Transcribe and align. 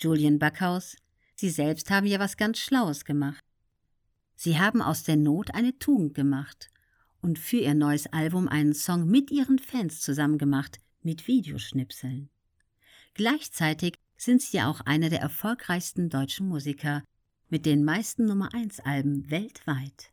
Julian 0.00 0.38
Backhaus, 0.38 0.96
Sie 1.36 1.50
selbst 1.50 1.90
haben 1.90 2.06
ja 2.06 2.18
was 2.18 2.38
ganz 2.38 2.58
Schlaues 2.58 3.04
gemacht. 3.04 3.44
Sie 4.34 4.58
haben 4.58 4.80
aus 4.80 5.04
der 5.04 5.16
Not 5.16 5.54
eine 5.54 5.78
Tugend 5.78 6.14
gemacht 6.14 6.70
und 7.20 7.38
für 7.38 7.58
ihr 7.58 7.74
neues 7.74 8.06
Album 8.06 8.48
einen 8.48 8.72
Song 8.72 9.06
mit 9.06 9.30
ihren 9.30 9.58
Fans 9.58 10.00
zusammengemacht, 10.00 10.80
mit 11.02 11.26
Videoschnipseln. 11.28 12.30
Gleichzeitig 13.12 13.98
sind 14.16 14.40
sie 14.40 14.56
ja 14.56 14.70
auch 14.70 14.80
einer 14.82 15.10
der 15.10 15.20
erfolgreichsten 15.20 16.08
deutschen 16.08 16.48
Musiker 16.48 17.02
mit 17.50 17.66
den 17.66 17.84
meisten 17.84 18.24
Nummer 18.24 18.54
1 18.54 18.80
Alben 18.80 19.30
weltweit. 19.30 20.12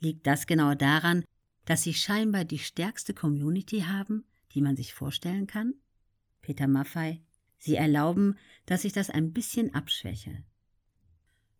Liegt 0.00 0.26
das 0.26 0.46
genau 0.46 0.74
daran, 0.74 1.24
dass 1.64 1.82
sie 1.82 1.94
scheinbar 1.94 2.44
die 2.44 2.58
stärkste 2.58 3.14
Community 3.14 3.80
haben, 3.80 4.24
die 4.52 4.60
man 4.60 4.76
sich 4.76 4.92
vorstellen 4.92 5.46
kann? 5.46 5.74
Peter 6.42 6.68
Maffei, 6.68 7.22
Sie 7.58 7.76
erlauben, 7.76 8.36
dass 8.66 8.84
ich 8.84 8.92
das 8.92 9.10
ein 9.10 9.32
bisschen 9.32 9.74
abschwäche. 9.74 10.44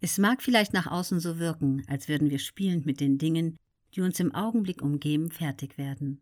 Es 0.01 0.19
mag 0.19 0.43
vielleicht 0.43 0.73
nach 0.73 0.87
außen 0.87 1.19
so 1.19 1.39
wirken, 1.39 1.83
als 1.89 2.09
würden 2.09 2.31
wir 2.31 2.39
spielend 2.39 2.87
mit 2.87 3.01
den 3.01 3.19
Dingen, 3.19 3.57
die 3.95 4.01
uns 4.01 4.21
im 4.21 4.35
Augenblick 4.35 4.81
umgeben, 4.81 5.31
fertig 5.31 5.77
werden. 5.77 6.21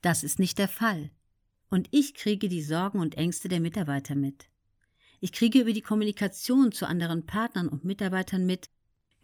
Das 0.00 0.22
ist 0.22 0.38
nicht 0.38 0.58
der 0.58 0.68
Fall. 0.68 1.10
Und 1.70 1.88
ich 1.90 2.14
kriege 2.14 2.48
die 2.48 2.62
Sorgen 2.62 3.00
und 3.00 3.16
Ängste 3.16 3.48
der 3.48 3.60
Mitarbeiter 3.60 4.14
mit. 4.14 4.48
Ich 5.20 5.32
kriege 5.32 5.60
über 5.60 5.72
die 5.72 5.80
Kommunikation 5.80 6.72
zu 6.72 6.86
anderen 6.86 7.26
Partnern 7.26 7.68
und 7.68 7.84
Mitarbeitern 7.84 8.44
mit, 8.44 8.68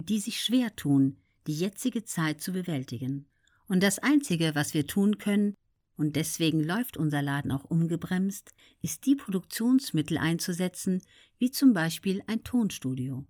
die 0.01 0.20
sich 0.20 0.41
schwer 0.41 0.75
tun, 0.75 1.19
die 1.47 1.55
jetzige 1.55 2.05
Zeit 2.05 2.41
zu 2.41 2.53
bewältigen. 2.53 3.27
Und 3.67 3.83
das 3.83 3.98
Einzige, 3.98 4.55
was 4.55 4.75
wir 4.75 4.87
tun 4.87 5.19
können, 5.19 5.55
und 5.98 6.15
deswegen 6.15 6.62
läuft 6.62 6.97
unser 6.97 7.20
Laden 7.20 7.51
auch 7.51 7.65
ungebremst, 7.65 8.55
ist 8.80 9.05
die 9.05 9.16
Produktionsmittel 9.16 10.16
einzusetzen, 10.16 11.02
wie 11.39 11.51
zum 11.51 11.75
Beispiel 11.75 12.23
ein 12.27 12.45
Tonstudio. 12.45 13.27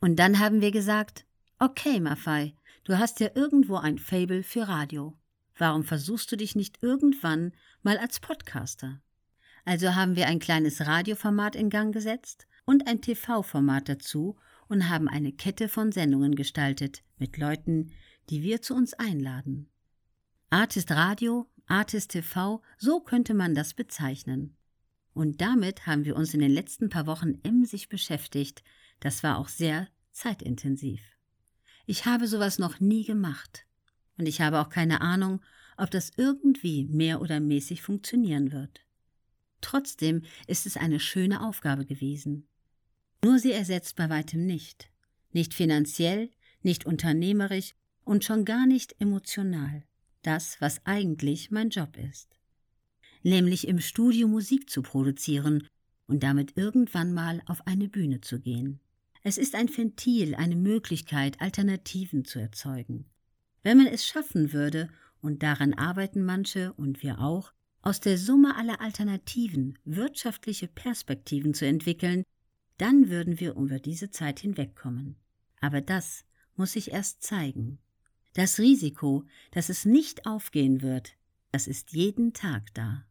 Und 0.00 0.16
dann 0.16 0.38
haben 0.38 0.62
wir 0.62 0.70
gesagt, 0.70 1.26
okay, 1.58 2.00
Maffei, 2.00 2.54
du 2.84 2.98
hast 2.98 3.20
ja 3.20 3.28
irgendwo 3.34 3.76
ein 3.76 3.98
Fable 3.98 4.42
für 4.42 4.66
Radio. 4.66 5.16
Warum 5.56 5.84
versuchst 5.84 6.32
du 6.32 6.36
dich 6.36 6.56
nicht 6.56 6.82
irgendwann 6.82 7.52
mal 7.82 7.98
als 7.98 8.18
Podcaster? 8.18 9.02
Also 9.66 9.94
haben 9.94 10.16
wir 10.16 10.26
ein 10.26 10.38
kleines 10.38 10.80
Radioformat 10.80 11.54
in 11.54 11.68
Gang 11.68 11.92
gesetzt 11.92 12.46
und 12.64 12.88
ein 12.88 13.02
TV-Format 13.02 13.90
dazu 13.90 14.36
und 14.68 14.88
haben 14.88 15.08
eine 15.08 15.32
Kette 15.32 15.68
von 15.68 15.92
Sendungen 15.92 16.34
gestaltet 16.34 17.02
mit 17.18 17.36
Leuten, 17.36 17.92
die 18.30 18.42
wir 18.42 18.62
zu 18.62 18.74
uns 18.74 18.94
einladen. 18.94 19.69
Artist 20.52 20.90
Radio, 20.90 21.46
Artist 21.66 22.10
TV, 22.10 22.60
so 22.76 22.98
könnte 22.98 23.34
man 23.34 23.54
das 23.54 23.72
bezeichnen. 23.72 24.56
Und 25.14 25.40
damit 25.40 25.86
haben 25.86 26.04
wir 26.04 26.16
uns 26.16 26.34
in 26.34 26.40
den 26.40 26.50
letzten 26.50 26.88
paar 26.88 27.06
Wochen 27.06 27.38
emsig 27.44 27.88
beschäftigt. 27.88 28.64
Das 28.98 29.22
war 29.22 29.38
auch 29.38 29.46
sehr 29.46 29.86
zeitintensiv. 30.10 31.00
Ich 31.86 32.04
habe 32.04 32.26
sowas 32.26 32.58
noch 32.58 32.80
nie 32.80 33.04
gemacht. 33.04 33.64
Und 34.18 34.26
ich 34.26 34.40
habe 34.40 34.58
auch 34.58 34.70
keine 34.70 35.02
Ahnung, 35.02 35.40
ob 35.76 35.92
das 35.92 36.10
irgendwie 36.16 36.84
mehr 36.86 37.20
oder 37.20 37.38
mäßig 37.38 37.80
funktionieren 37.80 38.50
wird. 38.50 38.84
Trotzdem 39.60 40.22
ist 40.48 40.66
es 40.66 40.76
eine 40.76 40.98
schöne 40.98 41.46
Aufgabe 41.46 41.86
gewesen. 41.86 42.48
Nur 43.22 43.38
sie 43.38 43.52
ersetzt 43.52 43.94
bei 43.94 44.10
weitem 44.10 44.46
nicht. 44.46 44.90
Nicht 45.30 45.54
finanziell, 45.54 46.28
nicht 46.60 46.86
unternehmerisch 46.86 47.76
und 48.02 48.24
schon 48.24 48.44
gar 48.44 48.66
nicht 48.66 49.00
emotional 49.00 49.84
das, 50.22 50.60
was 50.60 50.84
eigentlich 50.84 51.50
mein 51.50 51.70
Job 51.70 51.96
ist. 51.96 52.38
Nämlich 53.22 53.68
im 53.68 53.80
Studio 53.80 54.28
Musik 54.28 54.70
zu 54.70 54.82
produzieren 54.82 55.66
und 56.06 56.22
damit 56.22 56.56
irgendwann 56.56 57.12
mal 57.12 57.42
auf 57.46 57.66
eine 57.66 57.88
Bühne 57.88 58.20
zu 58.20 58.40
gehen. 58.40 58.80
Es 59.22 59.36
ist 59.36 59.54
ein 59.54 59.68
Ventil, 59.68 60.34
eine 60.34 60.56
Möglichkeit, 60.56 61.40
Alternativen 61.40 62.24
zu 62.24 62.38
erzeugen. 62.38 63.04
Wenn 63.62 63.76
man 63.76 63.86
es 63.86 64.06
schaffen 64.06 64.52
würde, 64.52 64.88
und 65.22 65.42
daran 65.42 65.74
arbeiten 65.74 66.24
manche 66.24 66.72
und 66.74 67.02
wir 67.02 67.20
auch, 67.20 67.52
aus 67.82 68.00
der 68.00 68.18
Summe 68.18 68.56
aller 68.56 68.80
Alternativen 68.80 69.78
wirtschaftliche 69.84 70.68
Perspektiven 70.68 71.54
zu 71.54 71.66
entwickeln, 71.66 72.24
dann 72.78 73.08
würden 73.10 73.40
wir 73.40 73.54
über 73.54 73.78
diese 73.78 74.10
Zeit 74.10 74.40
hinwegkommen. 74.40 75.16
Aber 75.60 75.80
das 75.80 76.24
muss 76.56 76.72
sich 76.72 76.92
erst 76.92 77.22
zeigen. 77.22 77.78
Das 78.34 78.58
Risiko, 78.58 79.24
dass 79.50 79.68
es 79.68 79.84
nicht 79.84 80.26
aufgehen 80.26 80.82
wird, 80.82 81.16
das 81.50 81.66
ist 81.66 81.92
jeden 81.92 82.32
Tag 82.32 82.72
da. 82.74 83.04